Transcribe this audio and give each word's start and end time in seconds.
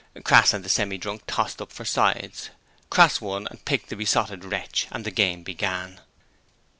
Crass 0.23 0.51
and 0.51 0.65
the 0.65 0.67
Semi 0.67 0.97
drunk 0.97 1.25
tossed 1.27 1.61
up 1.61 1.71
for 1.71 1.85
sides. 1.85 2.49
Crass 2.89 3.21
won 3.21 3.45
and 3.51 3.63
picked 3.65 3.89
the 3.89 3.95
Besotted 3.95 4.43
Wretch, 4.43 4.87
and 4.91 5.05
the 5.05 5.11
game 5.11 5.43
began. 5.43 6.01